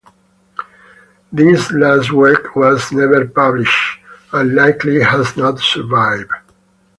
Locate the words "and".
4.33-4.55